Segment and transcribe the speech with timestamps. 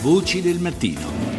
[0.00, 1.29] Voci del mattino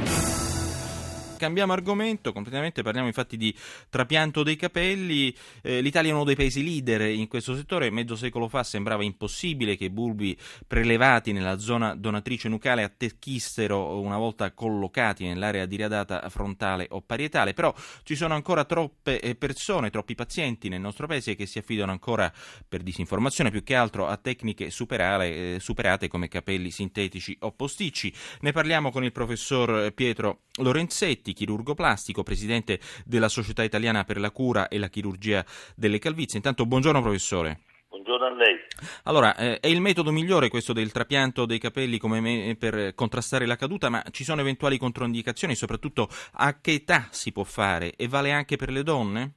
[1.42, 3.52] cambiamo argomento completamente, parliamo infatti di
[3.90, 5.36] trapianto dei capelli.
[5.64, 9.76] Eh, L'Italia è uno dei paesi leader in questo settore, mezzo secolo fa sembrava impossibile
[9.76, 16.86] che i bulbi prelevati nella zona donatrice nucleare attecchisero una volta collocati nell'area diradata frontale
[16.92, 17.74] o parietale, però
[18.04, 22.32] ci sono ancora troppe eh, persone, troppi pazienti nel nostro paese che si affidano ancora
[22.70, 28.14] per disinformazione più che altro a tecniche superare, eh, superate come capelli sintetici o posticci.
[28.42, 34.20] Ne parliamo con il professor Pietro Lorenzetti Giolitti, chirurgo plastico, presidente della Società Italiana per
[34.20, 35.44] la Cura e la Chirurgia
[35.76, 36.38] delle Calvizie.
[36.38, 37.62] Intanto, buongiorno professore.
[37.90, 38.60] Buongiorno a lei.
[39.04, 43.56] Allora, eh, è il metodo migliore questo del trapianto dei capelli me- per contrastare la
[43.56, 48.32] caduta, ma ci sono eventuali controindicazioni, soprattutto a che età si può fare e vale
[48.32, 49.34] anche per le donne?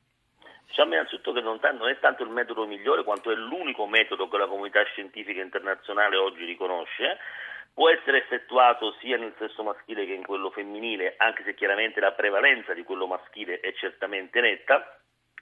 [0.66, 4.38] Diciamo innanzitutto che non, non, è tanto il metodo migliore quanto è l'unico metodo che
[4.38, 7.18] la comunità scientifica internazionale oggi riconosce
[7.74, 12.12] può essere effettuato sia nel sesso maschile che in quello femminile, anche se chiaramente la
[12.12, 15.00] prevalenza di quello maschile è certamente netta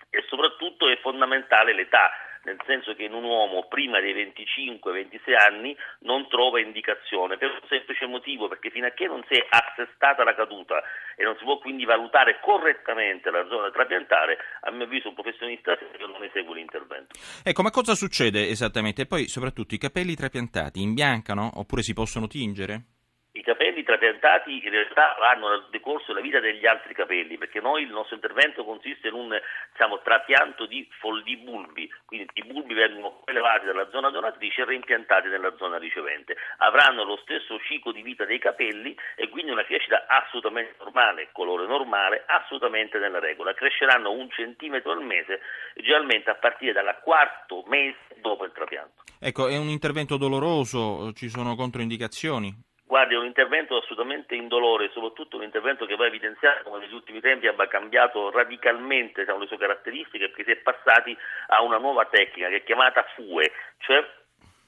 [0.08, 2.10] e soprattutto è fondamentale l'età
[2.44, 7.68] nel senso che in un uomo prima dei 25-26 anni non trova indicazione, per un
[7.68, 10.82] semplice motivo, perché fino a che non si è assestata la caduta
[11.16, 15.76] e non si può quindi valutare correttamente la zona trapiantare, a mio avviso un professionista
[16.00, 17.14] non esegue l'intervento.
[17.44, 19.02] Ecco, ma cosa succede esattamente?
[19.02, 23.01] E poi soprattutto i capelli trapiantati imbiancano oppure si possono tingere?
[23.34, 27.82] I capelli trapiantati in realtà hanno nel decorso la vita degli altri capelli, perché noi
[27.82, 29.34] il nostro intervento consiste in un
[29.72, 35.28] diciamo, trapianto di folli bulbi, quindi i bulbi vengono elevati dalla zona donatrice e reimpiantati
[35.28, 36.36] nella zona ricevente.
[36.58, 41.66] Avranno lo stesso ciclo di vita dei capelli e quindi una crescita assolutamente normale, colore
[41.66, 43.54] normale, assolutamente nella regola.
[43.54, 45.40] Cresceranno un centimetro al mese,
[45.76, 49.04] generalmente a partire dal quarto mese dopo il trapianto.
[49.18, 52.70] Ecco, è un intervento doloroso, ci sono controindicazioni?
[52.92, 56.92] Guardi, è un intervento assolutamente indolore, soprattutto un intervento che va a evidenziare come negli
[56.92, 61.16] ultimi tempi abbia cambiato radicalmente diciamo, le sue caratteristiche perché si è passati
[61.46, 64.06] a una nuova tecnica che è chiamata FUE, cioè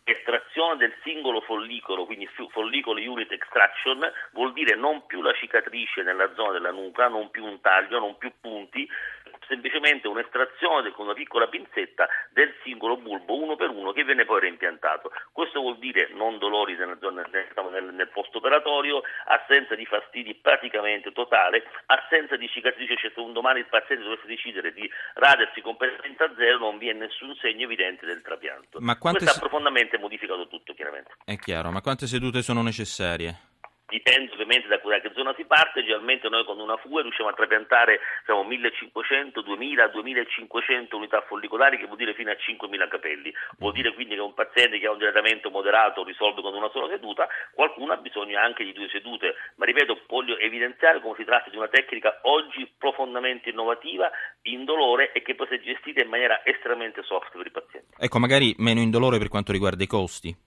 [0.04, 4.00] estrazione del singolo follicolo, quindi follicolo unit extraction,
[4.32, 8.16] vuol dire non più la cicatrice nella zona della nuca, non più un taglio, non
[8.16, 8.88] più punti,
[9.48, 14.40] semplicemente un'estrazione con una piccola pinzetta del singolo bulbo uno per uno che viene poi
[14.40, 15.10] reimpiantato.
[15.32, 21.64] Questo vuol dire non dolori nel, nel, nel post operatorio, assenza di fastidi praticamente totale,
[21.86, 26.32] assenza di cicatrice, cioè se un domani il paziente dovesse decidere di radersi completamente a
[26.36, 28.78] zero non vi è nessun segno evidente del trapianto.
[28.80, 29.20] Ma quante...
[29.20, 31.12] Questo ha profondamente modificato tutto chiaramente.
[31.24, 33.52] È chiaro, ma quante sedute sono necessarie?
[33.94, 38.00] Dipende ovviamente da che zona si parte, generalmente noi con una FUE riusciamo a trapiantare
[38.20, 43.94] diciamo, 1500, 2000, 2500 unità follicolari che vuol dire fino a 5000 capelli, vuol dire
[43.94, 47.92] quindi che un paziente che ha un dilatamento moderato risolve con una sola seduta, qualcuno
[47.92, 51.68] ha bisogno anche di due sedute, ma ripeto voglio evidenziare come si tratta di una
[51.68, 54.10] tecnica oggi profondamente innovativa,
[54.42, 57.94] indolore e che può essere gestita in maniera estremamente soft per i pazienti.
[57.96, 60.43] Ecco, magari meno indolore per quanto riguarda i costi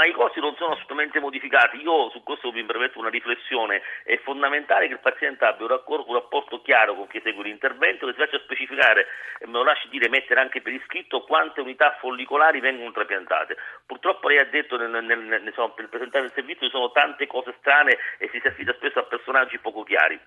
[0.00, 1.76] ma i costi non sono assolutamente modificati.
[1.82, 6.08] Io su questo mi permetto una riflessione, è fondamentale che il paziente abbia un, raccordo,
[6.08, 9.06] un rapporto chiaro con chi esegue l'intervento, che si faccia specificare,
[9.38, 13.58] e me lo lasci dire, mettere anche per iscritto quante unità follicolari vengono trapiantate.
[13.84, 17.26] Purtroppo lei ha detto nel, nel, nel, insomma, per presentare il servizio ci sono tante
[17.26, 20.18] cose strane e si si affida spesso a personaggi poco chiari.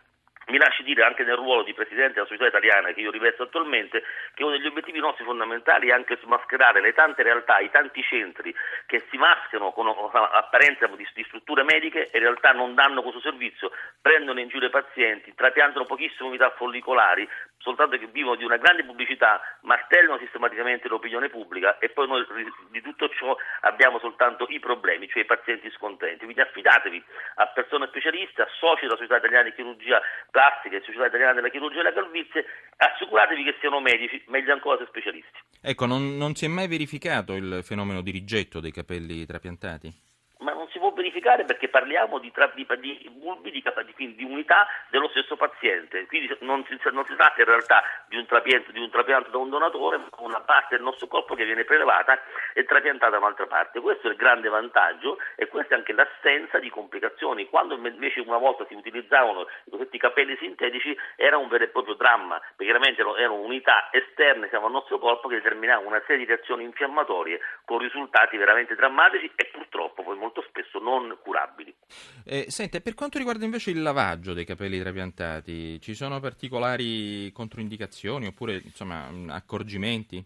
[0.48, 4.04] Mi lasci dire anche nel ruolo di Presidente della società italiana che io rivesto attualmente
[4.34, 8.54] che uno degli obiettivi nostri fondamentali è anche smascherare le tante realtà, i tanti centri
[8.86, 13.72] che si mascherano con apparenza di, strutture mediche e in realtà non danno questo servizio,
[14.02, 17.28] prendono in giro i pazienti, trapiantano pochissime unità follicolari,
[17.64, 22.26] soltanto che vivono di una grande pubblicità, martellano sistematicamente l'opinione pubblica e poi noi
[22.70, 26.26] di tutto ciò abbiamo soltanto i problemi, cioè i pazienti scontenti.
[26.26, 27.02] Quindi affidatevi
[27.36, 31.50] a persone specialiste, a soci della Società Italiana di Chirurgia Plastica e Società Italiana della
[31.50, 35.40] Chirurgia della Calvizie, assicuratevi che siano medici, meglio ancora se specialisti.
[35.62, 40.12] Ecco, non, non si è mai verificato il fenomeno di rigetto dei capelli trapiantati?
[41.24, 43.12] Verificare perché parliamo di, tra, di, di
[43.96, 48.18] di, di, unità dello stesso paziente, quindi non si, non si tratta in realtà di
[48.18, 51.46] un, trapianto, di un trapianto da un donatore, ma una parte del nostro corpo che
[51.46, 52.20] viene prelevata
[52.54, 53.80] e trapiantata da un'altra parte.
[53.80, 57.48] Questo è il grande vantaggio e questa è anche l'assenza di complicazioni.
[57.48, 62.40] Quando invece una volta si utilizzavano questi capelli sintetici era un vero e proprio dramma,
[62.40, 67.40] perché chiaramente erano unità esterne al nostro corpo che determinavano una serie di reazioni infiammatorie
[67.66, 71.74] con risultati veramente drammatici e purtroppo molto spesso non curabili.
[72.26, 78.26] Eh, sente, per quanto riguarda invece il lavaggio dei capelli trapiantati, ci sono particolari controindicazioni
[78.26, 80.26] oppure insomma, accorgimenti?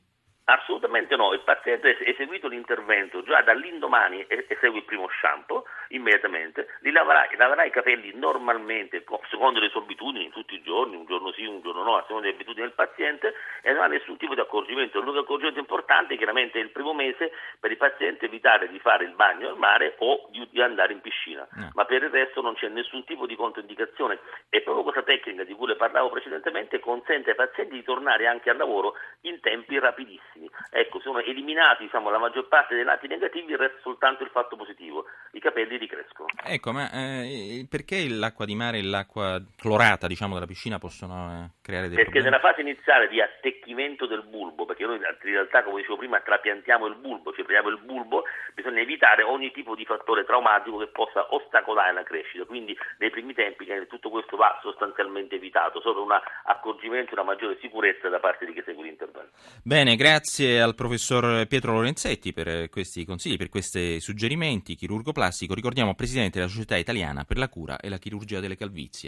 [0.50, 7.28] Assolutamente no, il paziente eseguito l'intervento già dall'indomani esegue il primo shampoo immediatamente, li laverà,
[7.36, 11.60] laverà i capelli normalmente secondo le sue abitudini tutti i giorni, un giorno sì, un
[11.60, 15.02] giorno no, secondo le abitudini del paziente e non ha nessun tipo di accorgimento.
[15.02, 19.16] L'unico accorgimento importante è chiaramente il primo mese per il paziente evitare di fare il
[19.16, 21.72] bagno al mare o di, di andare in piscina, no.
[21.74, 24.20] ma per il resto non c'è nessun tipo di controindicazione
[24.50, 28.50] e proprio questa tecnica di cui le parlavo precedentemente consente ai pazienti di tornare anche
[28.50, 28.94] al lavoro
[29.24, 30.50] in tempi rapidissimi positivi.
[30.69, 35.06] Ecco, sono eliminati diciamo, la maggior parte dei lati negativi, resta soltanto il fatto positivo.
[35.31, 36.30] I capelli ricrescono.
[36.44, 41.62] Ecco, ma eh, perché l'acqua di mare e l'acqua clorata diciamo, della piscina possono eh,
[41.62, 42.12] creare dei perché problemi?
[42.12, 43.19] Perché nella fase iniziale di
[43.68, 47.75] attecchimento del bulbo, perché noi in realtà, come dicevo prima, trapiantiamo il bulbo, cioè prendiamo
[47.75, 48.24] il bulbo,
[48.56, 52.46] bisogna evitare ogni tipo di fattore traumatico che possa ostacolare la crescita.
[52.46, 56.12] Quindi nei primi tempi tutto questo va sostanzialmente evitato, solo un
[56.46, 59.31] accorgimento e una maggiore sicurezza da parte di chi segue l'intervento.
[59.64, 60.62] Bene, grazie.
[60.62, 66.50] Al professor Pietro Lorenzetti per questi consigli, per questi suggerimenti, chirurgo plastico, ricordiamo presidente della
[66.50, 69.06] Società Italiana per la cura e la chirurgia delle calvizie.